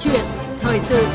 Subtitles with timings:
[0.00, 0.24] chuyện
[0.58, 1.06] thời sự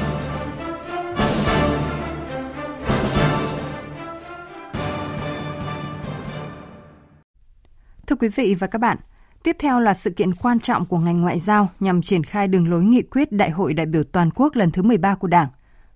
[8.08, 8.98] Thưa quý vị và các bạn,
[9.44, 12.70] tiếp theo là sự kiện quan trọng của ngành ngoại giao nhằm triển khai đường
[12.70, 15.48] lối nghị quyết Đại hội đại biểu toàn quốc lần thứ 13 của Đảng.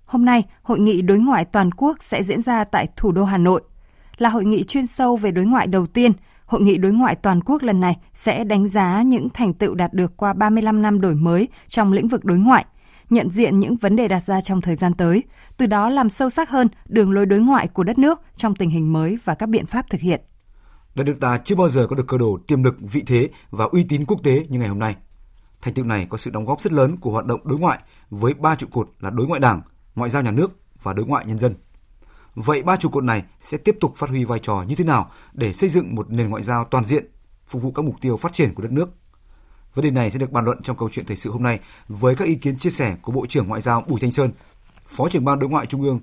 [0.05, 3.37] Hôm nay, hội nghị đối ngoại toàn quốc sẽ diễn ra tại thủ đô Hà
[3.37, 3.61] Nội.
[4.17, 6.11] Là hội nghị chuyên sâu về đối ngoại đầu tiên,
[6.53, 9.93] Hội nghị đối ngoại toàn quốc lần này sẽ đánh giá những thành tựu đạt
[9.93, 12.65] được qua 35 năm đổi mới trong lĩnh vực đối ngoại,
[13.13, 15.23] nhận diện những vấn đề đặt ra trong thời gian tới,
[15.57, 18.69] từ đó làm sâu sắc hơn đường lối đối ngoại của đất nước trong tình
[18.69, 20.21] hình mới và các biện pháp thực hiện.
[20.95, 23.65] Đất nước ta chưa bao giờ có được cơ đồ tiềm lực, vị thế và
[23.65, 24.95] uy tín quốc tế như ngày hôm nay.
[25.61, 28.33] Thành tựu này có sự đóng góp rất lớn của hoạt động đối ngoại với
[28.33, 29.61] ba trụ cột là đối ngoại đảng,
[29.95, 31.55] ngoại giao nhà nước và đối ngoại nhân dân.
[32.35, 35.11] Vậy ba trụ cột này sẽ tiếp tục phát huy vai trò như thế nào
[35.33, 37.05] để xây dựng một nền ngoại giao toàn diện,
[37.47, 38.89] phục vụ các mục tiêu phát triển của đất nước?
[39.73, 42.15] Vấn đề này sẽ được bàn luận trong câu chuyện thời sự hôm nay với
[42.15, 44.31] các ý kiến chia sẻ của Bộ trưởng Ngoại giao Bùi Thanh Sơn,
[44.87, 45.99] Phó trưởng ban đối ngoại Trung ương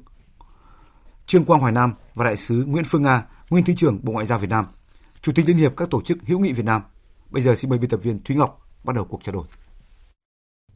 [1.26, 4.26] Trương Quang Hoài Nam và đại sứ Nguyễn Phương Nga, nguyên thứ trưởng Bộ Ngoại
[4.26, 4.66] giao Việt Nam,
[5.22, 6.82] Chủ tịch Liên hiệp các tổ chức hữu nghị Việt Nam.
[7.30, 9.44] Bây giờ xin mời biên tập viên Thúy Ngọc bắt đầu cuộc trao đổi.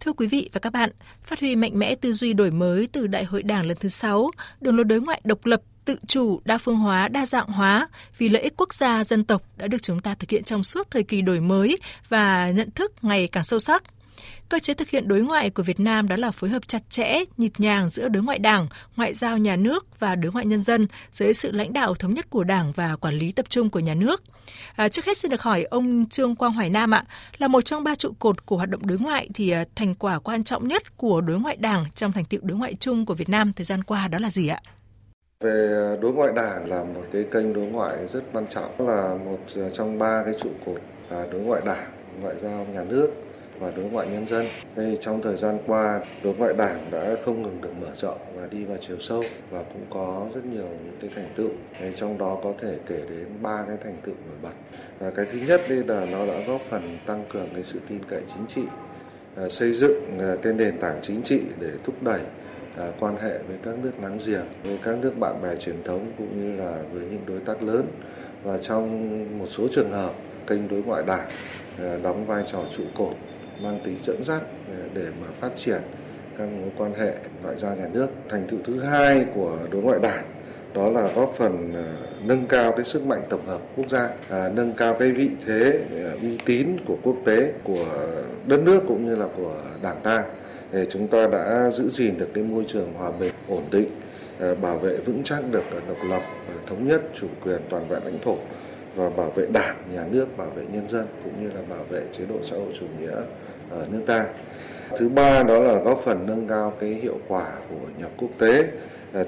[0.01, 0.91] Thưa quý vị và các bạn,
[1.23, 4.31] phát huy mạnh mẽ tư duy đổi mới từ Đại hội Đảng lần thứ 6,
[4.61, 8.29] đường lối đối ngoại độc lập, tự chủ, đa phương hóa, đa dạng hóa vì
[8.29, 11.03] lợi ích quốc gia, dân tộc đã được chúng ta thực hiện trong suốt thời
[11.03, 13.83] kỳ đổi mới và nhận thức ngày càng sâu sắc.
[14.49, 17.19] Cơ chế thực hiện đối ngoại của Việt Nam đó là phối hợp chặt chẽ,
[17.37, 20.87] nhịp nhàng giữa đối ngoại đảng, ngoại giao nhà nước và đối ngoại nhân dân
[21.11, 23.95] dưới sự lãnh đạo thống nhất của đảng và quản lý tập trung của nhà
[23.95, 24.23] nước.
[24.77, 27.05] À, trước hết xin được hỏi ông Trương Quang Hoài Nam ạ,
[27.39, 30.19] là một trong ba trụ cột của hoạt động đối ngoại thì à, thành quả
[30.19, 33.29] quan trọng nhất của đối ngoại đảng trong thành tiệu đối ngoại chung của Việt
[33.29, 34.61] Nam thời gian qua đó là gì ạ?
[35.45, 39.15] Về à, đối ngoại đảng là một cái kênh đối ngoại rất quan trọng, là
[39.25, 41.91] một à, trong ba cái trụ cột là đối ngoại đảng,
[42.23, 43.09] ngoại giao nhà nước
[43.59, 44.47] và đối ngoại nhân dân.
[44.77, 48.47] Thì trong thời gian qua, đối ngoại đảng đã không ngừng được mở rộng và
[48.51, 51.51] đi vào chiều sâu và cũng có rất nhiều những cái thành tựu.
[51.81, 54.79] Thì trong đó có thể kể đến ba cái thành tựu nổi bật.
[54.99, 58.01] Và cái thứ nhất đây là nó đã góp phần tăng cường cái sự tin
[58.09, 58.63] cậy chính trị,
[59.37, 62.21] à, xây dựng cái nền tảng chính trị để thúc đẩy
[62.79, 66.13] à, quan hệ với các nước láng giềng, với các nước bạn bè truyền thống
[66.19, 67.87] cũng như là với những đối tác lớn.
[68.43, 70.13] Và trong một số trường hợp,
[70.47, 71.29] kênh đối ngoại đảng
[71.83, 73.15] à, đóng vai trò trụ cột
[73.63, 75.83] mang tính dẫn dắt à, để mà phát triển
[76.39, 78.07] các mối quan hệ ngoại giao nhà nước.
[78.29, 80.25] Thành tựu thứ hai của đối ngoại đảng
[80.75, 81.87] đó là góp phần à,
[82.25, 85.81] nâng cao cái sức mạnh tổng hợp quốc gia, à, nâng cao cái vị thế
[86.23, 87.87] uy tín của quốc tế, của
[88.47, 90.25] đất nước cũng như là của đảng ta.
[90.91, 93.89] Chúng ta đã giữ gìn được cái môi trường hòa bình, ổn định,
[94.39, 98.05] ờ, bảo vệ vững chắc được độc lập, ờ, thống nhất, chủ quyền toàn vẹn
[98.05, 98.37] lãnh thổ
[98.97, 102.01] và bảo vệ đảng, nhà nước, bảo vệ nhân dân cũng như là bảo vệ
[102.13, 103.17] chế độ xã hội chủ nghĩa
[103.71, 104.27] ở nước ta.
[104.99, 108.65] Thứ ba đó là góp phần nâng cao cái hiệu quả của nhập quốc tế,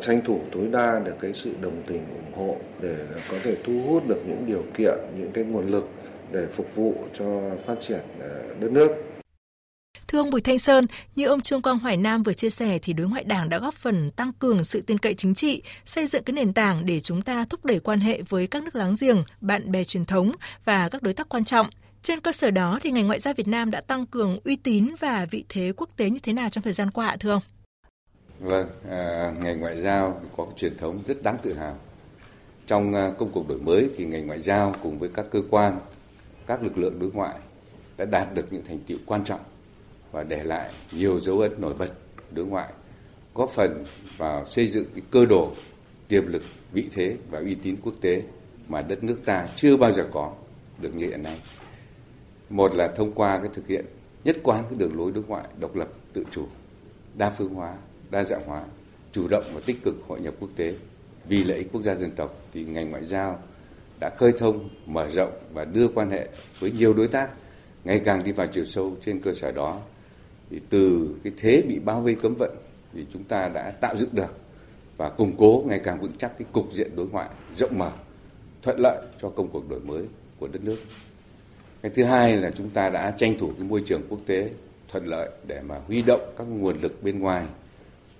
[0.01, 2.97] tranh thủ tối đa được cái sự đồng tình ủng hộ để
[3.31, 5.89] có thể thu hút được những điều kiện, những cái nguồn lực
[6.33, 8.01] để phục vụ cho phát triển
[8.61, 9.16] đất nước.
[10.09, 10.87] Thưa ông Bùi Thanh Sơn,
[11.17, 13.75] như ông Trương Quang Hoài Nam vừa chia sẻ thì đối ngoại đảng đã góp
[13.75, 17.23] phần tăng cường sự tin cậy chính trị, xây dựng cái nền tảng để chúng
[17.23, 20.33] ta thúc đẩy quan hệ với các nước láng giềng, bạn bè truyền thống
[20.65, 21.67] và các đối tác quan trọng.
[22.03, 24.95] Trên cơ sở đó thì ngành ngoại giao Việt Nam đã tăng cường uy tín
[25.01, 27.43] và vị thế quốc tế như thế nào trong thời gian qua thưa ông?
[28.41, 31.79] Vâng, à, ngành ngoại giao có truyền thống rất đáng tự hào.
[32.67, 35.81] Trong à, công cuộc đổi mới thì ngành ngoại giao cùng với các cơ quan,
[36.47, 37.35] các lực lượng đối ngoại
[37.97, 39.41] đã đạt được những thành tiệu quan trọng
[40.17, 41.91] và để lại nhiều dấu ấn nổi bật
[42.31, 42.73] đối ngoại,
[43.35, 43.85] góp phần
[44.17, 45.53] vào xây dựng cái cơ đồ
[46.09, 48.23] tiềm lực, vị thế và uy tín quốc tế
[48.69, 50.33] mà đất nước ta chưa bao giờ có
[50.81, 51.41] được như hiện nay.
[52.51, 53.85] Một là thông qua cái thực hiện
[54.25, 56.47] nhất quán cái đường lối đối ngoại độc lập, tự chủ,
[57.17, 57.77] đa phương hóa,
[58.11, 58.65] đa dạng hóa,
[59.13, 60.75] chủ động và tích cực hội nhập quốc tế
[61.29, 63.39] vì lợi ích quốc gia dân tộc thì ngành ngoại giao
[64.01, 66.29] đã khơi thông, mở rộng và đưa quan hệ
[66.61, 67.31] với nhiều đối tác
[67.85, 69.81] ngày càng đi vào chiều sâu trên cơ sở đó
[70.51, 72.51] thì từ cái thế bị bao vây cấm vận
[72.93, 74.35] thì chúng ta đã tạo dựng được
[74.97, 77.93] và củng cố ngày càng vững chắc cái cục diện đối ngoại rộng mở,
[78.63, 80.05] thuận lợi cho công cuộc đổi mới
[80.39, 80.77] của đất nước.
[81.83, 84.51] Cái thứ hai là chúng ta đã tranh thủ cái môi trường quốc tế
[84.89, 87.47] thuận lợi để mà huy động các nguồn lực bên ngoài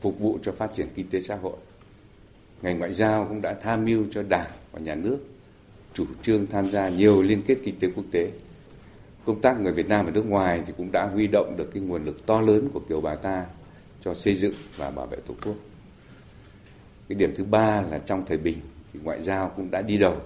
[0.01, 1.57] phục vụ cho phát triển kinh tế xã hội.
[2.63, 5.19] Ngành ngoại giao cũng đã tham mưu cho đảng và nhà nước
[5.95, 8.31] chủ trương tham gia nhiều liên kết kinh tế quốc tế
[9.27, 11.83] công tác người Việt Nam ở nước ngoài thì cũng đã huy động được cái
[11.83, 13.47] nguồn lực to lớn của kiều bào ta
[14.05, 15.55] cho xây dựng và bảo vệ tổ quốc.
[17.09, 18.59] Cái điểm thứ ba là trong thời bình
[18.93, 20.17] thì ngoại giao cũng đã đi đầu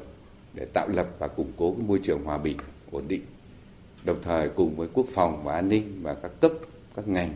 [0.55, 2.57] để tạo lập và củng cố cái môi trường hòa bình,
[2.91, 3.23] ổn định.
[4.05, 6.53] Đồng thời cùng với quốc phòng và an ninh và các cấp,
[6.97, 7.35] các ngành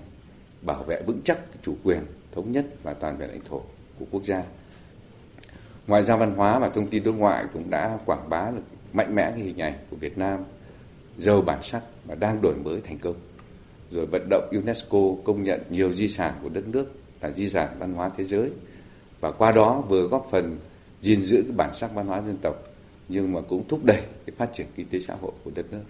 [0.63, 2.01] bảo vệ vững chắc chủ quyền,
[2.33, 3.63] thống nhất và toàn vẹn lãnh thổ
[3.99, 4.43] của quốc gia.
[5.87, 8.63] Ngoại giao văn hóa và thông tin đối ngoại cũng đã quảng bá được
[8.93, 10.41] mạnh mẽ cái hình ảnh của Việt Nam
[11.19, 13.17] giàu bản sắc và đang đổi mới thành công.
[13.91, 17.77] Rồi vận động UNESCO công nhận nhiều di sản của đất nước là di sản
[17.79, 18.51] văn hóa thế giới
[19.21, 20.59] và qua đó vừa góp phần
[21.01, 22.63] gìn giữ cái bản sắc văn hóa dân tộc,
[23.09, 25.83] nhưng mà cũng thúc đẩy cái phát triển kinh tế xã hội của đất nước.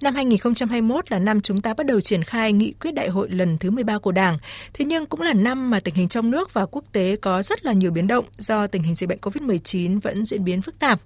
[0.00, 3.58] Năm 2021 là năm chúng ta bắt đầu triển khai nghị quyết đại hội lần
[3.58, 4.38] thứ 13 của Đảng.
[4.72, 7.64] Thế nhưng cũng là năm mà tình hình trong nước và quốc tế có rất
[7.64, 11.00] là nhiều biến động do tình hình dịch bệnh COVID-19 vẫn diễn biến phức tạp.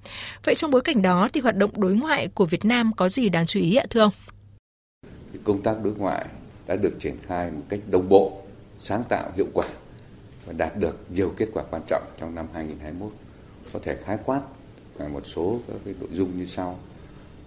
[0.45, 3.29] Vậy trong bối cảnh đó thì hoạt động đối ngoại của Việt Nam có gì
[3.29, 4.13] đáng chú ý ạ thưa ông?
[5.45, 6.27] Công tác đối ngoại
[6.67, 8.43] đã được triển khai một cách đồng bộ,
[8.81, 9.67] sáng tạo, hiệu quả
[10.47, 13.13] và đạt được nhiều kết quả quan trọng trong năm 2021.
[13.73, 14.41] Có thể khái quát
[14.99, 16.79] một số các cái nội dung như sau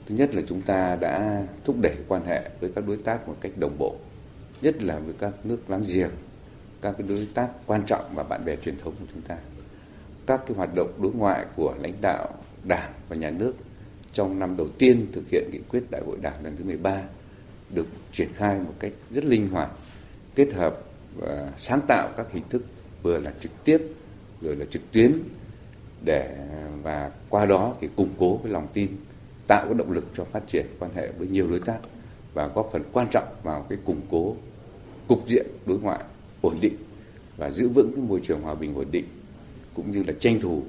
[0.06, 3.36] thứ nhất là chúng ta đã thúc đẩy quan hệ với các đối tác một
[3.42, 3.96] cách đồng bộ,
[4.62, 6.12] nhất là với các nước láng giềng,
[6.81, 9.38] các cái đối tác quan trọng và bạn bè truyền thống của chúng ta.
[10.25, 12.30] Các cái hoạt động đối ngoại của lãnh đạo
[12.63, 13.54] đảng và nhà nước
[14.13, 17.01] trong năm đầu tiên thực hiện nghị quyết đại hội đảng lần thứ 13
[17.69, 19.69] được triển khai một cách rất linh hoạt,
[20.36, 20.78] kết hợp
[21.16, 22.66] và sáng tạo các hình thức
[23.01, 23.81] vừa là trực tiếp
[24.42, 25.19] rồi là trực tuyến
[26.06, 26.36] để,
[26.84, 28.90] và qua đó thì củng cố cái lòng tin
[29.47, 31.77] tạo cái động lực cho phát triển quan hệ với nhiều đối tác
[32.33, 34.36] và góp phần quan trọng vào cái củng cố
[35.07, 36.00] cục diện đối ngoại
[36.42, 36.75] ổn định
[37.38, 39.06] và giữ vững cái môi trường hòa bình ổn định,
[39.74, 40.63] cũng như là tranh thủ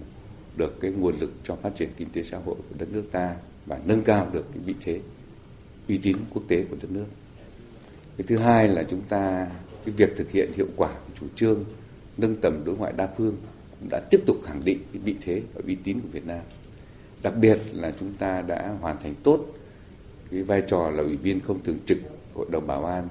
[0.56, 3.37] được cái nguồn lực cho phát triển kinh tế xã hội của đất nước ta
[3.67, 5.00] và nâng cao được cái vị thế
[5.88, 7.06] uy tín quốc tế của đất nước.
[8.17, 9.46] Cái thứ hai là chúng ta,
[9.84, 11.64] cái việc thực hiện hiệu quả cái chủ trương
[12.17, 13.37] nâng tầm đối ngoại đa phương
[13.81, 16.40] cũng đã tiếp tục khẳng định cái vị thế và uy tín của Việt Nam
[17.26, 19.46] Đặc biệt là chúng ta đã hoàn thành tốt
[20.31, 21.99] cái vai trò là ủy viên không thường trực
[22.34, 23.08] Hội đồng Bảo an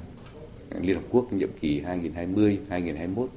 [0.82, 3.28] Liên Hợp Quốc nhiệm kỳ 2020-2021.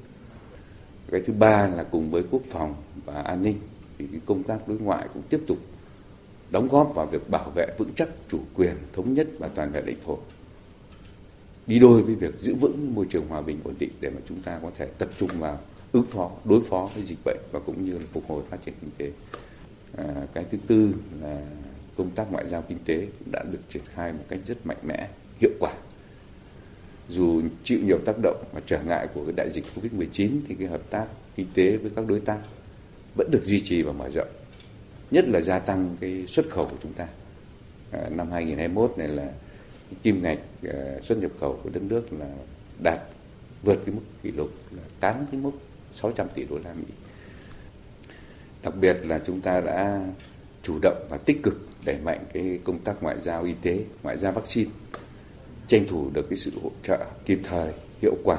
[1.11, 3.59] Cái thứ ba là cùng với quốc phòng và an ninh
[3.97, 5.57] thì cái công tác đối ngoại cũng tiếp tục
[6.51, 9.85] đóng góp vào việc bảo vệ vững chắc chủ quyền, thống nhất và toàn vẹn
[9.85, 10.17] lãnh thổ.
[11.67, 14.41] Đi đôi với việc giữ vững môi trường hòa bình ổn định để mà chúng
[14.41, 15.59] ta có thể tập trung vào
[15.91, 18.73] ứng phó, đối phó với dịch bệnh và cũng như là phục hồi phát triển
[18.81, 19.11] kinh tế.
[19.97, 21.41] À, cái thứ tư là
[21.97, 25.07] công tác ngoại giao kinh tế đã được triển khai một cách rất mạnh mẽ,
[25.41, 25.73] hiệu quả.
[27.09, 30.67] Dù chịu nhiều tác động và trở ngại của cái đại dịch Covid-19 thì cái
[30.67, 31.05] hợp tác
[31.35, 32.39] kinh tế với các đối tác
[33.17, 34.27] vẫn được duy trì và mở rộng.
[35.11, 37.07] Nhất là gia tăng cái xuất khẩu của chúng ta.
[37.91, 39.31] À, năm 2021 này là
[40.03, 42.29] kim ngạch à, xuất nhập khẩu của đất nước là
[42.83, 42.99] đạt
[43.63, 45.51] vượt cái mức kỷ lục là cán cái mức
[45.93, 46.93] 600 tỷ đô la Mỹ
[48.63, 50.01] đặc biệt là chúng ta đã
[50.63, 54.17] chủ động và tích cực đẩy mạnh cái công tác ngoại giao y tế, ngoại
[54.17, 54.71] giao vaccine,
[55.67, 57.71] tranh thủ được cái sự hỗ trợ kịp thời,
[58.01, 58.37] hiệu quả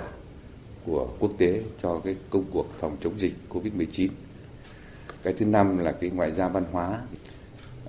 [0.87, 4.09] của quốc tế cho cái công cuộc phòng chống dịch Covid-19.
[5.23, 7.01] Cái thứ năm là cái ngoại giao văn hóa.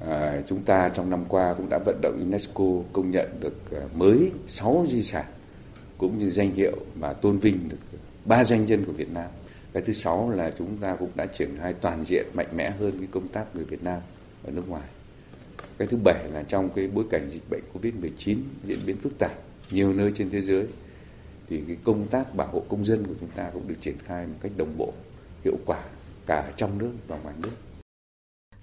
[0.07, 2.63] À, chúng ta trong năm qua cũng đã vận động UNESCO
[2.93, 5.25] công nhận được à, mới 6 di sản
[5.97, 7.77] cũng như danh hiệu và tôn vinh được
[8.25, 9.29] ba doanh nhân của Việt Nam
[9.73, 12.97] cái thứ sáu là chúng ta cũng đã triển khai toàn diện mạnh mẽ hơn
[12.99, 14.01] cái công tác người Việt Nam
[14.43, 14.87] ở nước ngoài.
[15.77, 19.31] Cái thứ bảy là trong cái bối cảnh dịch bệnh Covid-19 diễn biến phức tạp
[19.71, 20.67] nhiều nơi trên thế giới
[21.49, 24.27] thì cái công tác bảo hộ công dân của chúng ta cũng được triển khai
[24.27, 24.93] một cách đồng bộ,
[25.43, 25.83] hiệu quả
[26.25, 27.51] cả trong nước và ngoài nước.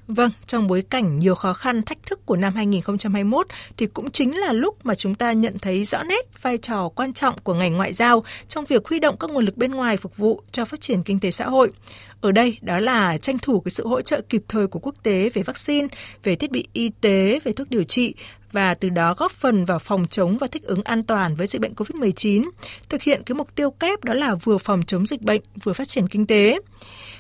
[0.09, 3.47] Vâng, trong bối cảnh nhiều khó khăn, thách thức của năm 2021
[3.77, 7.13] thì cũng chính là lúc mà chúng ta nhận thấy rõ nét vai trò quan
[7.13, 10.17] trọng của ngành ngoại giao trong việc huy động các nguồn lực bên ngoài phục
[10.17, 11.73] vụ cho phát triển kinh tế xã hội.
[12.21, 15.31] Ở đây đó là tranh thủ cái sự hỗ trợ kịp thời của quốc tế
[15.35, 15.89] về vaccine,
[16.25, 18.15] về thiết bị y tế, về thuốc điều trị
[18.53, 21.61] và từ đó góp phần vào phòng chống và thích ứng an toàn với dịch
[21.61, 22.51] bệnh COVID-19,
[22.89, 25.89] thực hiện cái mục tiêu kép đó là vừa phòng chống dịch bệnh, vừa phát
[25.89, 26.61] triển kinh tế.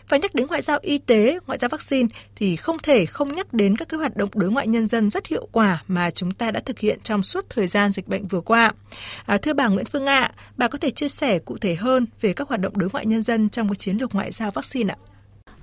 [0.08, 3.52] Và nhắc đến ngoại giao y tế, ngoại giao vaccine thì không thể không nhắc
[3.52, 6.50] đến các cái hoạt động đối ngoại nhân dân rất hiệu quả mà chúng ta
[6.50, 8.72] đã thực hiện trong suốt thời gian dịch bệnh vừa qua.
[9.26, 12.32] À, thưa bà Nguyễn Phương Ạ, bà có thể chia sẻ cụ thể hơn về
[12.32, 15.07] các hoạt động đối ngoại nhân dân trong cái chiến lược ngoại giao vaccine ạ?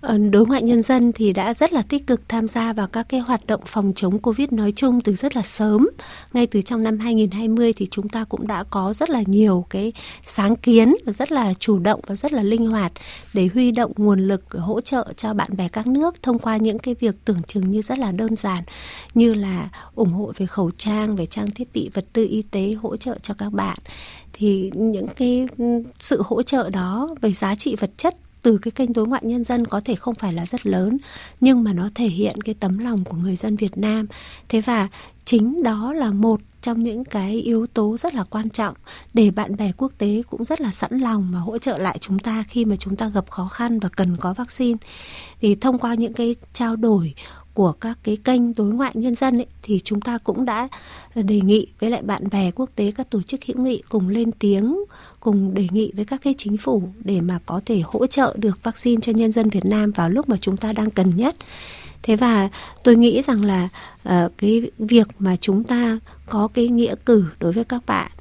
[0.06, 3.06] Ờ, đối ngoại nhân dân thì đã rất là tích cực tham gia vào các
[3.10, 5.90] cái hoạt động phòng chống Covid nói chung từ rất là sớm.
[6.34, 9.94] Ngay từ trong năm 2020 thì chúng ta cũng đã có rất là nhiều cái
[10.26, 12.92] sáng kiến và rất là chủ động và rất là linh hoạt
[13.34, 16.80] để huy động nguồn lực hỗ trợ cho bạn bè các nước thông qua những
[16.80, 18.64] cái việc tưởng chừng như rất là đơn giản
[19.14, 22.74] như là ủng hộ về khẩu trang, về trang thiết bị vật tư y tế
[22.82, 23.78] hỗ trợ cho các bạn
[24.34, 25.66] thì những cái ừ,
[26.00, 29.44] sự hỗ trợ đó về giá trị vật chất từ cái kênh đối ngoại nhân
[29.44, 30.98] dân có thể không phải là rất lớn,
[31.42, 34.08] nhưng mà nó thể hiện cái tấm lòng của người dân Việt Nam.
[34.50, 34.88] Thế và
[35.26, 38.76] chính đó là một trong những cái yếu tố rất là quan trọng
[39.14, 42.20] để bạn bè quốc tế cũng rất là sẵn lòng mà hỗ trợ lại chúng
[42.20, 44.78] ta khi mà chúng ta gặp khó khăn và cần có vaccine.
[45.42, 47.14] Thì thông qua những cái trao đổi
[47.54, 50.68] của các cái kênh đối ngoại nhân dân ấy, thì chúng ta cũng đã
[51.16, 54.32] đề nghị với lại bạn bè quốc tế các tổ chức hữu nghị cùng lên
[54.32, 54.80] tiếng
[55.20, 58.64] cùng đề nghị với các cái chính phủ để mà có thể hỗ trợ được
[58.64, 61.36] vaccine cho nhân dân Việt Nam vào lúc mà chúng ta đang cần nhất.
[62.04, 62.50] Thế và
[62.84, 63.70] tôi nghĩ rằng là
[64.10, 66.00] uh, cái việc mà chúng ta
[66.30, 68.12] có cái nghĩa cử đối với các bạn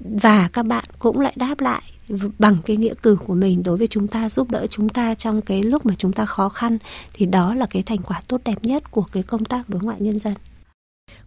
[0.00, 1.82] và các bạn cũng lại đáp lại
[2.38, 5.40] bằng cái nghĩa cử của mình đối với chúng ta giúp đỡ chúng ta trong
[5.40, 6.78] cái lúc mà chúng ta khó khăn
[7.12, 9.96] thì đó là cái thành quả tốt đẹp nhất của cái công tác đối ngoại
[10.00, 10.34] nhân dân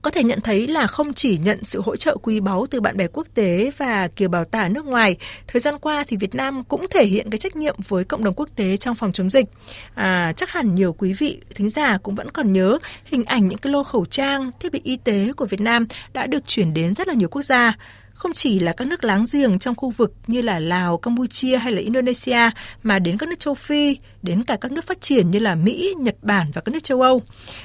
[0.02, 2.98] có thể nhận thấy là không chỉ nhận sự hỗ trợ quý báu từ bạn
[2.98, 5.16] bè quốc tế và kiều bào tả nước ngoài,
[5.48, 8.34] thời gian qua thì Việt Nam cũng thể hiện cái trách nhiệm với cộng đồng
[8.34, 9.46] quốc tế trong phòng chống dịch.
[9.94, 13.58] À, chắc hẳn nhiều quý vị thính giả cũng vẫn còn nhớ hình ảnh những
[13.58, 16.96] cái lô khẩu trang, thiết bị y tế của Việt Nam đã được chuyển đến
[16.96, 17.74] rất là nhiều quốc gia
[18.16, 21.74] không chỉ là các nước láng giềng trong khu vực như là Lào, Campuchia hay
[21.74, 22.50] là Indonesia
[22.84, 25.94] mà đến các nước châu Phi, đến cả các nước phát triển như là Mỹ,
[25.98, 27.22] Nhật Bản và các nước châu Âu.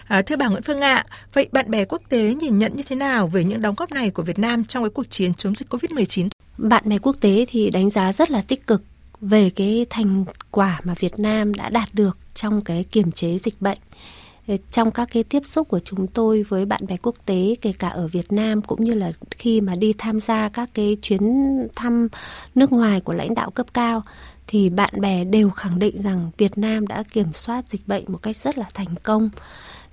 [0.06, 2.96] À, thưa bà Nguyễn Phương Ạ, vậy bạn bè quốc tế nhìn nhận như thế
[2.96, 5.68] nào về những đóng góp này của Việt Nam trong cái cuộc chiến chống dịch
[5.68, 6.28] COVID-19?
[6.58, 8.82] Bạn bè quốc tế thì đánh giá rất là tích cực
[9.20, 13.60] về cái thành quả mà Việt Nam đã đạt được trong cái kiềm chế dịch
[13.60, 13.78] bệnh
[14.70, 17.88] trong các cái tiếp xúc của chúng tôi với bạn bè quốc tế kể cả
[17.88, 21.20] ở Việt Nam cũng như là khi mà đi tham gia các cái chuyến
[21.76, 22.08] thăm
[22.54, 24.02] nước ngoài của lãnh đạo cấp cao
[24.46, 28.18] thì bạn bè đều khẳng định rằng Việt Nam đã kiểm soát dịch bệnh một
[28.22, 29.30] cách rất là thành công.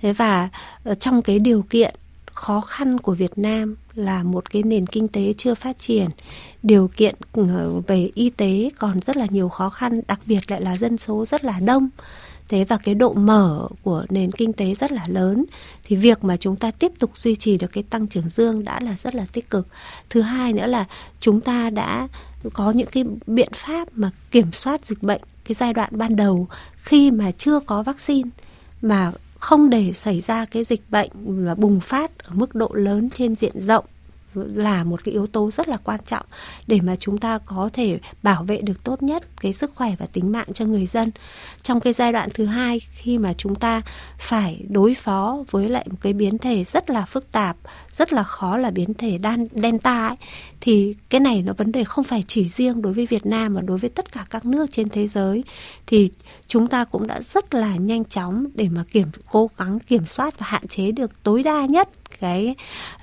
[0.00, 0.48] Thế và
[0.84, 1.94] ờ, trong cái điều kiện
[2.32, 6.06] khó khăn của Việt Nam là một cái nền kinh tế chưa phát triển,
[6.62, 10.60] điều kiện ờ, về y tế còn rất là nhiều khó khăn, đặc biệt lại
[10.60, 11.88] là dân số rất là đông
[12.48, 15.44] thế và cái độ mở của nền kinh tế rất là lớn,
[15.84, 18.80] thì việc mà chúng ta tiếp tục duy trì được cái tăng trưởng dương đã
[18.80, 19.66] là rất là tích cực.
[20.10, 20.84] Thứ hai nữa là
[21.20, 22.08] chúng ta đã
[22.52, 26.48] có những cái biện pháp mà kiểm soát dịch bệnh cái giai đoạn ban đầu
[26.76, 28.30] khi mà chưa có vaccine,
[28.82, 33.10] mà không để xảy ra cái dịch bệnh và bùng phát ở mức độ lớn
[33.10, 33.84] trên diện rộng
[34.34, 36.26] là một cái yếu tố rất là quan trọng
[36.66, 40.06] để mà chúng ta có thể bảo vệ được tốt nhất cái sức khỏe và
[40.06, 41.10] tính mạng cho người dân.
[41.62, 43.82] Trong cái giai đoạn thứ hai khi mà chúng ta
[44.18, 47.56] phải đối phó với lại một cái biến thể rất là phức tạp
[47.92, 50.16] rất là khó là biến thể đan delta ấy,
[50.60, 53.60] thì cái này nó vấn đề không phải chỉ riêng đối với Việt Nam mà
[53.60, 55.44] đối với tất cả các nước trên thế giới.
[55.86, 56.10] Thì
[56.46, 60.38] chúng ta cũng đã rất là nhanh chóng để mà kiểm cố gắng kiểm soát
[60.38, 61.88] và hạn chế được tối đa nhất
[62.20, 62.54] cái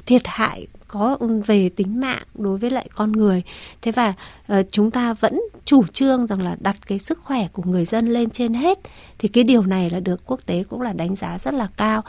[0.05, 3.43] thiệt hại có ừ, về tính mạng đối với lại con người.
[3.81, 4.13] Thế và
[4.53, 8.07] uh, chúng ta vẫn chủ trương rằng là đặt cái sức khỏe của người dân
[8.07, 8.79] lên trên hết.
[9.17, 12.01] Thì cái điều này là được quốc tế cũng là đánh giá rất là cao.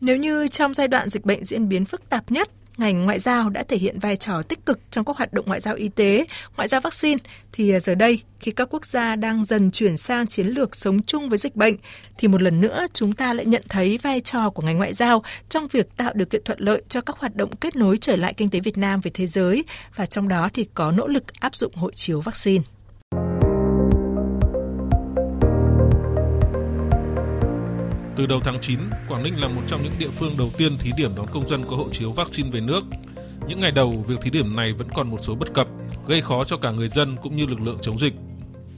[0.00, 3.50] Nếu như trong giai đoạn dịch bệnh diễn biến phức tạp nhất ngành ngoại giao
[3.50, 6.24] đã thể hiện vai trò tích cực trong các hoạt động ngoại giao y tế,
[6.56, 7.18] ngoại giao vaccine,
[7.52, 11.02] thì à, giờ đây, khi các quốc gia đang dần chuyển sang chiến lược sống
[11.02, 11.76] chung với dịch bệnh,
[12.18, 15.22] thì một lần nữa chúng ta lại nhận thấy vai trò của ngành ngoại giao
[15.48, 18.34] trong việc tạo điều kiện thuận lợi cho các hoạt động kết nối trở lại
[18.34, 19.64] kinh tế Việt Nam với thế giới,
[19.96, 22.64] và trong đó thì có nỗ lực áp dụng hộ chiếu vaccine.
[28.18, 30.90] Từ đầu tháng 9, Quảng Ninh là một trong những địa phương đầu tiên thí
[30.96, 32.80] điểm đón công dân có hộ chiếu vaccine về nước.
[33.48, 35.66] Những ngày đầu, việc thí điểm này vẫn còn một số bất cập,
[36.08, 38.14] gây khó cho cả người dân cũng như lực lượng chống dịch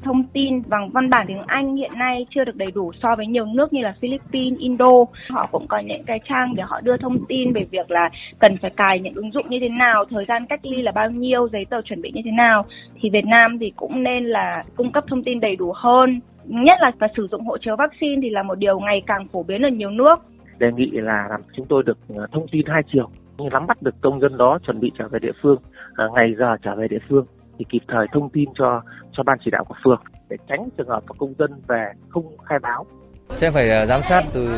[0.03, 3.27] thông tin bằng văn bản tiếng Anh hiện nay chưa được đầy đủ so với
[3.27, 5.05] nhiều nước như là Philippines, Indo.
[5.31, 8.59] Họ cũng có những cái trang để họ đưa thông tin về việc là cần
[8.59, 11.49] phải cài những ứng dụng như thế nào, thời gian cách ly là bao nhiêu,
[11.53, 12.67] giấy tờ chuẩn bị như thế nào.
[13.01, 16.21] Thì Việt Nam thì cũng nên là cung cấp thông tin đầy đủ hơn.
[16.45, 19.43] Nhất là và sử dụng hộ chiếu vaccine thì là một điều ngày càng phổ
[19.43, 20.17] biến ở nhiều nước.
[20.59, 23.11] Đề nghị là làm chúng tôi được ờ, thông tin hai chiều
[23.53, 25.59] nắm bắt được công dân đó chuẩn bị trở về địa phương,
[25.97, 27.27] ờ, ngày giờ trở về địa phương
[27.59, 28.83] thì kịp thời thông tin cho
[29.13, 32.59] cho ban chỉ đạo của phường để tránh trường hợp công dân về không khai
[32.59, 32.87] báo
[33.35, 34.49] sẽ phải à, giám sát từ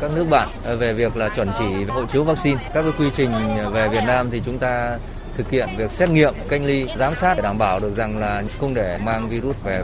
[0.00, 2.60] các nước bạn về việc là chuẩn chỉ hộ chiếu vaccine.
[2.74, 3.30] Các cái quy trình
[3.72, 4.98] về Việt Nam thì chúng ta
[5.36, 8.42] thực hiện việc xét nghiệm, cách ly, giám sát để đảm bảo được rằng là
[8.60, 9.82] không để mang virus về.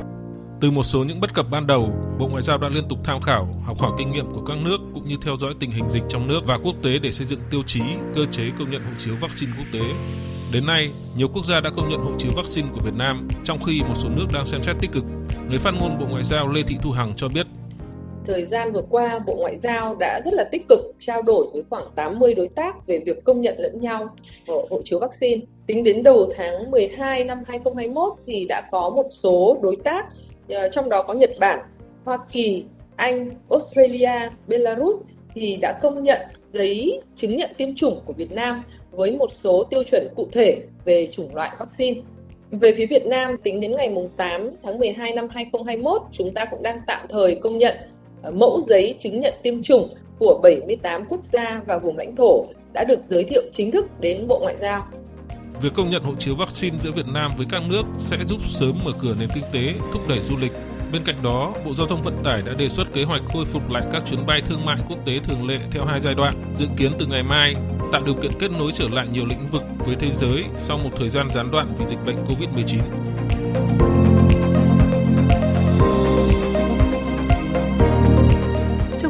[0.60, 3.20] Từ một số những bất cập ban đầu, Bộ Ngoại giao đã liên tục tham
[3.20, 6.02] khảo, học hỏi kinh nghiệm của các nước cũng như theo dõi tình hình dịch
[6.08, 7.80] trong nước và quốc tế để xây dựng tiêu chí,
[8.14, 9.84] cơ chế công nhận hộ chiếu vaccine quốc tế.
[10.52, 13.58] Đến nay, nhiều quốc gia đã công nhận hộ chiếu vaccine của Việt Nam, trong
[13.66, 15.04] khi một số nước đang xem xét tích cực.
[15.50, 17.46] Người phát ngôn Bộ Ngoại giao Lê Thị Thu Hằng cho biết.
[18.26, 21.62] Thời gian vừa qua, Bộ Ngoại giao đã rất là tích cực trao đổi với
[21.70, 24.08] khoảng 80 đối tác về việc công nhận lẫn nhau
[24.46, 25.42] hộ chiếu vaccine.
[25.66, 30.06] Tính đến đầu tháng 12 năm 2021 thì đã có một số đối tác
[30.48, 31.60] Ờ, trong đó có Nhật Bản,
[32.04, 32.64] Hoa Kỳ,
[32.96, 35.02] Anh, Australia, Belarus
[35.34, 36.20] thì đã công nhận
[36.52, 40.62] giấy chứng nhận tiêm chủng của Việt Nam với một số tiêu chuẩn cụ thể
[40.84, 42.00] về chủng loại vaccine.
[42.50, 46.62] Về phía Việt Nam, tính đến ngày 8 tháng 12 năm 2021, chúng ta cũng
[46.62, 47.76] đang tạm thời công nhận
[48.22, 52.46] ờ, mẫu giấy chứng nhận tiêm chủng của 78 quốc gia và vùng lãnh thổ
[52.72, 54.86] đã được giới thiệu chính thức đến Bộ Ngoại giao.
[55.60, 58.72] Việc công nhận hộ chiếu vaccine giữa Việt Nam với các nước sẽ giúp sớm
[58.84, 60.52] mở cửa nền kinh tế, thúc đẩy du lịch.
[60.92, 63.70] Bên cạnh đó, Bộ Giao thông Vận tải đã đề xuất kế hoạch khôi phục
[63.70, 66.66] lại các chuyến bay thương mại quốc tế thường lệ theo hai giai đoạn, dự
[66.76, 67.54] kiến từ ngày mai,
[67.92, 70.90] tạo điều kiện kết nối trở lại nhiều lĩnh vực với thế giới sau một
[70.96, 74.05] thời gian gián đoạn vì dịch bệnh COVID-19.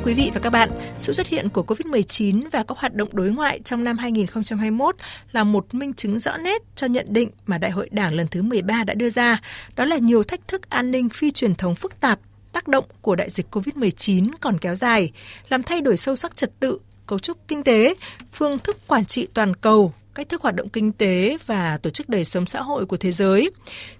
[0.06, 3.30] Quý vị và các bạn, sự xuất hiện của COVID-19 và các hoạt động đối
[3.30, 4.96] ngoại trong năm 2021
[5.32, 8.42] là một minh chứng rõ nét cho nhận định mà Đại hội Đảng lần thứ
[8.42, 9.40] 13 đã đưa ra,
[9.76, 12.20] đó là nhiều thách thức an ninh phi truyền thống phức tạp
[12.52, 15.10] tác động của đại dịch COVID-19 còn kéo dài,
[15.48, 17.94] làm thay đổi sâu sắc trật tự, cấu trúc kinh tế,
[18.32, 22.08] phương thức quản trị toàn cầu cách thức hoạt động kinh tế và tổ chức
[22.08, 23.50] đời sống xã hội của thế giới.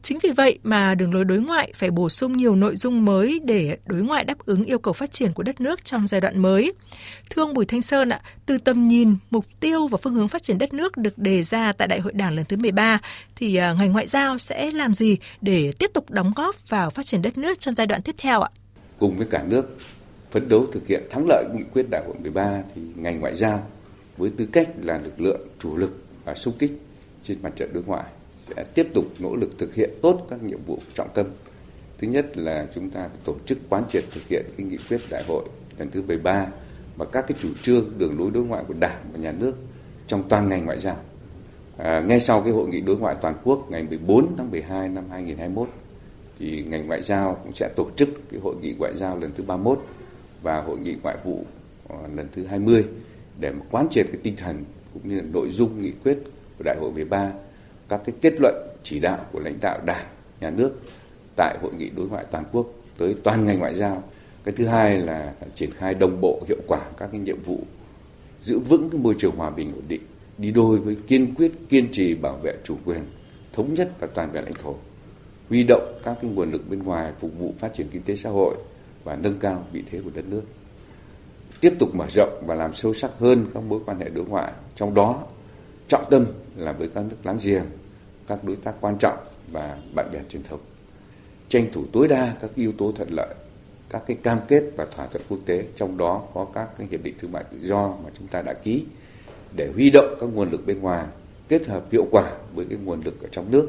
[0.02, 3.40] Chính vì vậy mà đường lối đối ngoại phải bổ sung nhiều nội dung mới
[3.44, 6.42] để đối ngoại đáp ứng yêu cầu phát triển của đất nước trong giai đoạn
[6.42, 6.73] mới.
[7.30, 10.42] Thưa ông Bùi Thanh Sơn ạ, từ tầm nhìn, mục tiêu và phương hướng phát
[10.42, 13.00] triển đất nước được đề ra tại Đại hội Đảng lần thứ 13
[13.37, 17.06] thì à, ngành ngoại giao sẽ làm gì để tiếp tục đóng góp vào phát
[17.06, 18.50] triển đất nước trong giai đoạn tiếp theo ạ?
[18.99, 19.78] Cùng với cả nước
[20.30, 23.66] phấn đấu thực hiện thắng lợi nghị quyết Đại hội 13 thì ngành ngoại giao
[24.16, 26.73] với tư cách là lực lượng chủ lực và xung kích
[27.23, 28.04] trên mặt trận đối ngoại
[28.38, 31.26] sẽ tiếp tục nỗ lực thực hiện tốt các nhiệm vụ trọng tâm.
[31.99, 35.00] Thứ nhất là chúng ta phải tổ chức quán triệt thực hiện cái nghị quyết
[35.11, 35.45] đại hội
[35.78, 36.47] lần thứ 13
[36.97, 39.54] và các cái chủ trương đường lối đối ngoại của Đảng và Nhà nước
[40.06, 40.97] trong toàn ngành ngoại giao.
[41.76, 45.04] À, ngay sau cái hội nghị đối ngoại toàn quốc ngày 14 tháng 12 năm
[45.11, 45.68] 2021
[46.38, 49.45] thì ngành ngoại giao cũng sẽ tổ chức cái hội nghị ngoại giao lần thứ
[49.47, 49.87] 31
[50.42, 51.45] và hội nghị ngoại vụ
[51.88, 52.85] ờ, lần thứ 20
[53.40, 54.64] để mà quán triệt cái tinh thần
[55.03, 56.19] cũng như là nội dung nghị quyết
[56.59, 57.33] của Đại hội 13,
[57.88, 60.06] các cái kết luận chỉ đạo của lãnh đạo Đảng,
[60.41, 60.73] Nhà nước
[61.37, 62.67] tại hội nghị đối ngoại toàn quốc
[62.99, 64.02] tới toàn ngành ngoại giao.
[64.45, 67.61] Cái thứ hai là triển khai đồng bộ hiệu quả các cái nhiệm vụ
[68.41, 70.00] giữ vững cái môi trường hòa bình ổn định
[70.39, 73.00] đi đôi với kiên quyết kiên trì bảo vệ chủ quyền
[73.52, 74.75] thống nhất và toàn vẹn lãnh thổ
[75.49, 78.30] huy động các cái nguồn lực bên ngoài phục vụ phát triển kinh tế xã
[78.30, 78.56] hội
[79.04, 80.43] và nâng cao vị thế của đất nước
[81.60, 84.52] tiếp tục mở rộng và làm sâu sắc hơn các mối quan hệ đối ngoại,
[84.76, 85.25] trong đó
[85.88, 87.64] trọng tâm là với các nước láng giềng,
[88.26, 89.19] các đối tác quan trọng
[89.52, 90.60] và bạn bè truyền thống.
[91.49, 93.34] Tranh thủ tối đa các yếu tố thuận lợi,
[93.90, 97.02] các cái cam kết và thỏa thuận quốc tế, trong đó có các cái hiệp
[97.02, 98.84] định thương mại tự do mà chúng ta đã ký
[99.56, 101.06] để huy động các nguồn lực bên ngoài
[101.49, 103.69] kết hợp hiệu quả với cái nguồn lực ở trong nước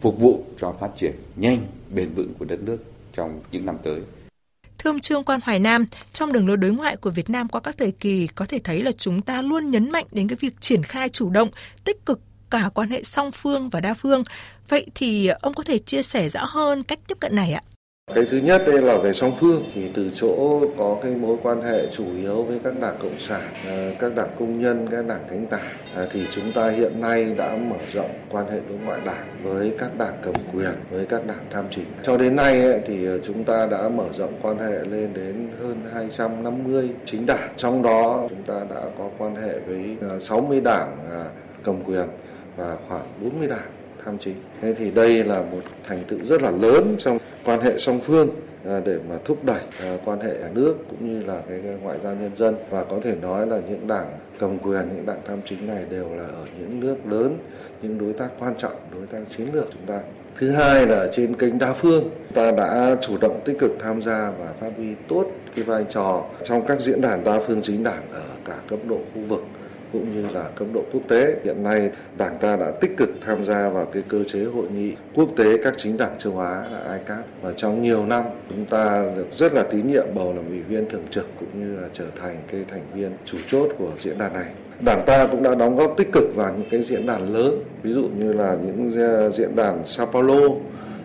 [0.00, 2.78] phục vụ cho phát triển nhanh, bền vững của đất nước
[3.12, 4.00] trong những năm tới.
[4.78, 7.60] Thưa ông Trương Quan Hoài Nam, trong đường lối đối ngoại của Việt Nam qua
[7.60, 10.60] các thời kỳ có thể thấy là chúng ta luôn nhấn mạnh đến cái việc
[10.60, 11.48] triển khai chủ động,
[11.84, 14.22] tích cực cả quan hệ song phương và đa phương.
[14.68, 17.62] Vậy thì ông có thể chia sẻ rõ hơn cách tiếp cận này ạ?
[18.14, 21.62] Cái thứ nhất đây là về song phương thì từ chỗ có cái mối quan
[21.62, 25.20] hệ chủ yếu với các đảng cộng sản, ờ, các đảng công nhân, các đảng
[25.30, 25.60] cánh tả
[25.94, 29.72] ờ, thì chúng ta hiện nay đã mở rộng quan hệ đối ngoại đảng với
[29.78, 31.84] các đảng cầm quyền, với các đảng tham chính.
[32.02, 35.80] Cho đến nay thì ờ, chúng ta đã mở rộng quan hệ lên đến hơn
[35.94, 37.52] 250 chính đảng.
[37.56, 40.96] Trong đó chúng ta đã có quan hệ với 60 đảng
[41.62, 42.06] cầm quyền
[42.56, 43.70] và khoảng 40 đảng
[44.04, 44.34] tham chính.
[44.62, 48.28] Thế thì đây là một thành tựu rất là lớn trong quan hệ song phương
[48.66, 51.98] à, để mà thúc đẩy à, quan hệ nhà nước cũng như là cái ngoại
[52.04, 52.54] giao nhân dân.
[52.70, 54.06] Và có thể nói là những đảng
[54.38, 57.38] cầm quyền, những đảng tham chính này đều là ở những nước lớn,
[57.82, 60.00] những đối tác quan trọng, đối tác chiến lược chúng ta.
[60.38, 64.30] Thứ hai là trên kênh đa phương, ta đã chủ động tích cực tham gia
[64.38, 68.02] và phát huy tốt cái vai trò trong các diễn đàn đa phương chính đảng
[68.12, 69.44] ở cả cấp độ khu vực
[69.94, 71.36] cũng như là cấp độ quốc tế.
[71.44, 74.92] Hiện nay Đảng ta đã tích cực tham gia vào cái cơ chế hội nghị
[75.14, 79.04] quốc tế các chính đảng châu Á là ICAP và trong nhiều năm chúng ta
[79.16, 82.04] được rất là tín nhiệm bầu làm ủy viên thường trực cũng như là trở
[82.20, 84.46] thành cái thành viên chủ chốt của diễn đàn này.
[84.80, 87.92] Đảng ta cũng đã đóng góp tích cực vào những cái diễn đàn lớn, ví
[87.92, 90.40] dụ như là những ờ, diễn đàn Sao Paulo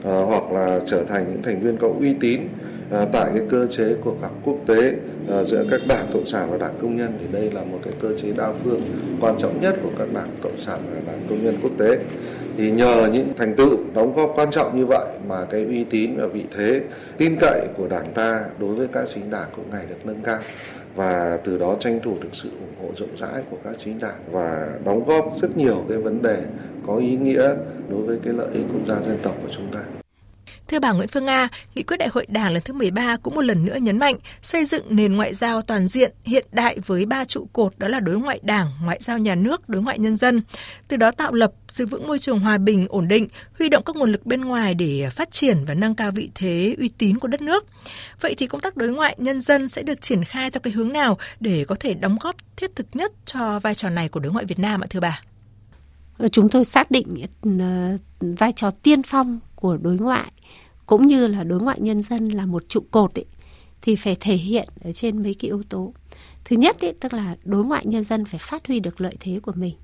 [0.04, 2.42] à, hoặc là trở thành những thành viên có uy tín
[2.92, 4.94] À, tại cái cơ chế cuộc gặp quốc tế
[5.30, 7.94] à, giữa các đảng cộng sản và đảng công nhân, thì đây là một cái
[8.00, 8.82] cơ chế đa phương
[9.22, 12.00] quan trọng nhất của các đảng cộng sản và đảng công nhân quốc tế
[12.60, 16.16] thì nhờ những thành tựu đóng góp quan trọng như vậy mà cái uy tín
[16.18, 16.82] và vị thế
[17.18, 20.40] tin cậy của đảng ta đối với các chính đảng cũng ngày được nâng cao
[20.96, 24.20] và từ đó tranh thủ được sự ủng hộ rộng rãi của các chính đảng
[24.32, 26.38] và đóng góp rất nhiều cái vấn đề
[26.88, 27.56] có ý nghĩa
[27.90, 29.99] đối với cái lợi ích quốc gia dân tộc của chúng ta.
[30.68, 33.42] Thưa bà Nguyễn Phương Nga, nghị quyết đại hội Đảng lần thứ 13 cũng một
[33.42, 37.26] lần nữa nhấn mạnh xây dựng nền ngoại giao toàn diện hiện đại với ba
[37.26, 40.42] trụ cột đó là đối ngoại Đảng, ngoại giao nhà nước, đối ngoại nhân dân.
[40.88, 43.28] Từ đó tạo lập, giữ vững môi trường hòa bình, ổn định,
[43.60, 46.76] huy động các nguồn lực bên ngoài để phát triển và nâng cao vị thế
[46.78, 47.66] uy tín của đất nước.
[48.22, 50.94] Vậy thì công tác đối ngoại nhân dân sẽ được triển khai theo cái hướng
[50.94, 54.32] nào để có thể đóng góp thiết thực nhất cho vai trò này của đối
[54.34, 55.22] ngoại Việt Nam ạ thưa bà?
[56.32, 57.08] Chúng tôi xác định
[57.60, 60.32] ờ, vai trò tiên phong của đối ngoại
[60.86, 63.26] cũng như là đối ngoại nhân dân là một trụ cột ấy,
[63.82, 65.94] thì phải thể hiện ở trên mấy cái yếu tố.
[66.46, 69.40] Thứ nhất ấy, tức là đối ngoại nhân dân phải phát huy được lợi thế
[69.44, 69.76] của mình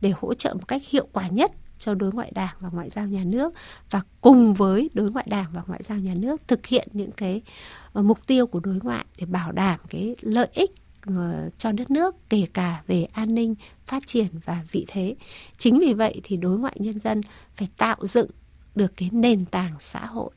[0.00, 3.06] để hỗ trợ một cách hiệu quả nhất cho đối ngoại đảng và ngoại giao
[3.06, 3.54] nhà nước
[3.90, 7.42] và cùng với đối ngoại đảng và ngoại giao nhà nước thực hiện những cái
[7.92, 10.70] ờ, mục tiêu của đối ngoại để bảo đảm cái lợi ích
[11.06, 13.54] ờ, cho đất nước kể cả về an ninh,
[13.86, 15.14] phát triển và vị thế.
[15.58, 17.20] Chính vì vậy thì đối ngoại nhân dân
[17.54, 18.30] phải tạo dựng
[18.74, 20.30] được cái nền tảng xã hội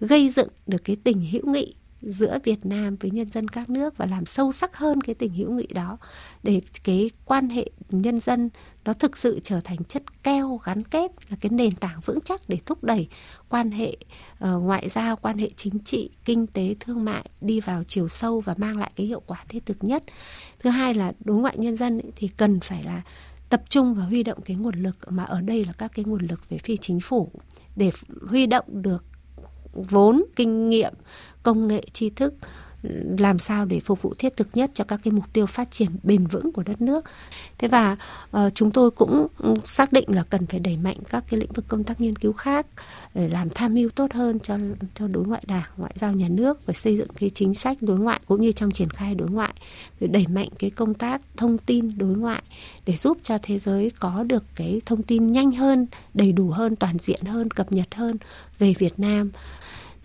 [0.00, 1.74] gây dựng được cái tình hữu nghị
[2.06, 5.32] giữa Việt Nam với nhân dân các nước và làm sâu sắc hơn cái tình
[5.32, 5.98] hữu nghị đó
[6.42, 8.50] để cái quan hệ nhân dân
[8.84, 12.48] nó thực sự trở thành chất keo gắn kết là cái nền tảng vững chắc
[12.48, 13.08] để thúc đẩy
[13.48, 13.96] quan hệ
[14.44, 18.40] uh, ngoại giao, quan hệ chính trị, kinh tế, thương mại đi vào chiều sâu
[18.40, 20.04] và mang lại cái hiệu quả thiết thực nhất.
[20.58, 23.02] Thứ hai là đối ngoại nhân dân ấy, thì cần phải là
[23.48, 26.22] tập trung và huy động cái nguồn lực mà ở đây là các cái nguồn
[26.22, 27.30] lực về phi chính phủ
[27.76, 27.90] để
[28.28, 29.04] huy động được
[29.72, 30.92] vốn kinh nghiệm
[31.42, 32.34] công nghệ tri thức
[33.18, 35.88] làm sao để phục vụ thiết thực nhất cho các cái mục tiêu phát triển
[36.02, 37.04] bền vững của đất nước.
[37.58, 37.96] Thế và
[38.36, 41.52] uh, chúng tôi cũng ừ, xác định là cần phải đẩy mạnh các cái lĩnh
[41.52, 42.66] vực công tác nghiên cứu khác
[43.14, 44.58] để làm tham mưu tốt hơn cho
[44.94, 47.98] cho đối ngoại đảng, ngoại giao nhà nước và xây dựng cái chính sách đối
[47.98, 49.54] ngoại cũng như trong triển khai đối ngoại,
[50.00, 52.42] để đẩy mạnh cái công tác thông tin đối ngoại
[52.86, 56.76] để giúp cho thế giới có được cái thông tin nhanh hơn, đầy đủ hơn,
[56.76, 58.16] toàn diện hơn, cập nhật hơn
[58.58, 59.30] về Việt Nam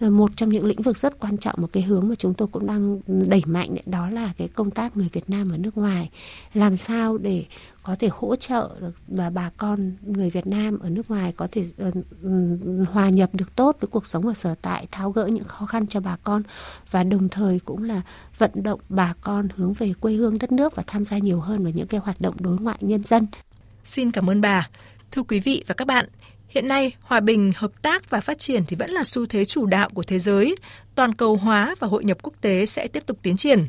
[0.02, 2.68] một trong những lĩnh vực rất quan trọng một cái hướng mà chúng tôi cũng
[2.68, 6.10] đang đẩy mạnh đó là cái công tác người Việt Nam ở nước ngoài
[6.54, 7.46] làm sao để
[7.84, 11.48] có thể hỗ trợ được và bà con người Việt Nam ở nước ngoài có
[11.52, 15.44] thể uh, hòa nhập được tốt với cuộc sống ở sở tại tháo gỡ những
[15.44, 16.44] khó khăn cho bà con
[16.92, 18.02] và đồng thời cũng là
[18.38, 21.64] vận động bà con hướng về quê hương đất nước và tham gia nhiều hơn
[21.64, 23.28] vào những cái hoạt động đối ngoại nhân dân.
[23.84, 24.70] Xin cảm ơn bà.
[25.12, 26.10] Thưa quý vị và các bạn,
[26.50, 29.66] Hiện nay, hòa bình, hợp tác và phát triển thì vẫn là xu thế chủ
[29.66, 30.56] đạo của thế giới.
[30.96, 33.68] Toàn cầu hóa và hội nhập quốc tế sẽ tiếp tục tiến triển.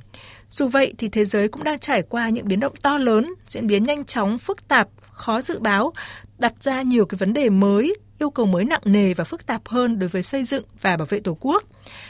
[0.51, 3.67] Dù vậy thì thế giới cũng đang trải qua những biến động to lớn, diễn
[3.67, 5.93] biến nhanh chóng, phức tạp, khó dự báo,
[6.39, 9.69] đặt ra nhiều cái vấn đề mới, yêu cầu mới nặng nề và phức tạp
[9.69, 11.65] hơn đối với xây dựng và bảo vệ Tổ quốc.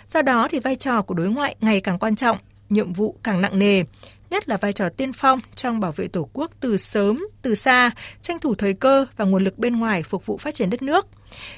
[0.09, 3.41] Do đó thì vai trò của đối ngoại ngày càng quan trọng, nhiệm vụ càng
[3.41, 3.83] nặng nề
[4.31, 7.91] nhất là vai trò tiên phong trong bảo vệ Tổ quốc từ sớm, từ xa,
[8.23, 11.07] tranh thủ thời cơ và nguồn lực bên ngoài phục vụ phát triển đất nước.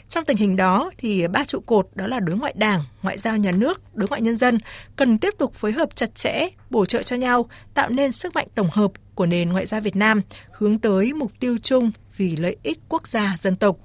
[0.08, 3.37] Trong tình hình đó thì ba trụ cột đó là đối ngoại đảng, ngoại giao
[3.37, 4.58] nhà nước, đối ngoại nhân dân
[4.96, 8.46] cần tiếp tục phối hợp chặt chẽ, bổ trợ cho nhau, tạo nên sức mạnh
[8.54, 12.56] tổng hợp của nền ngoại giao Việt Nam hướng tới mục tiêu chung vì lợi
[12.62, 13.76] ích quốc gia dân tộc.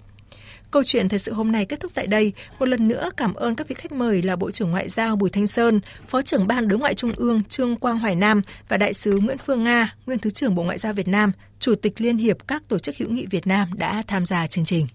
[0.77, 2.33] Câu chuyện thời sự hôm nay kết thúc tại đây.
[2.59, 5.29] Một lần nữa cảm ơn các vị khách mời là Bộ trưởng Ngoại giao Bùi
[5.29, 8.93] Thanh Sơn, Phó trưởng Ban Đối ngoại Trung ương Trương Quang Hoài Nam và Đại
[8.93, 12.17] sứ Nguyễn Phương Nga, Nguyên Thứ trưởng Bộ Ngoại giao Việt Nam, Chủ tịch Liên
[12.17, 14.87] hiệp các tổ chức hữu nghị Việt Nam đã tham gia chương trình.